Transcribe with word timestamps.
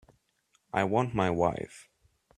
I 0.73 0.83
want 0.85 1.13
my 1.13 1.29
wife. 1.29 1.87